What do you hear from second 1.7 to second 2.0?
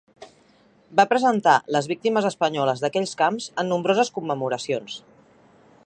les